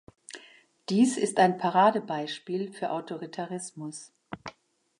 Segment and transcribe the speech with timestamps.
[0.89, 4.11] Dies ist ein Paradebeispiel für Autoritarismus.